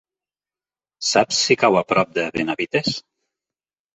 [1.09, 2.97] Saps si cau a prop de Benavites?